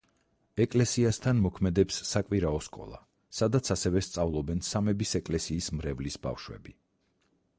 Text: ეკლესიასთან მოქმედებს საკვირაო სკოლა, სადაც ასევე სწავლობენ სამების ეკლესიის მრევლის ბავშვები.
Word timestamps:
ეკლესიასთან 0.63 1.41
მოქმედებს 1.41 1.99
საკვირაო 2.11 2.61
სკოლა, 2.69 3.01
სადაც 3.41 3.71
ასევე 3.77 4.03
სწავლობენ 4.07 4.65
სამების 4.71 5.15
ეკლესიის 5.23 5.71
მრევლის 5.81 6.17
ბავშვები. 6.27 6.77